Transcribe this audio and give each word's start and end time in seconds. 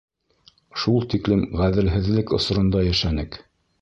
—Шул 0.83 1.05
тиклем 1.11 1.43
ғәҙелһеҙлек 1.61 2.35
осоронда 2.39 2.83
йәшәнек! 2.89 3.43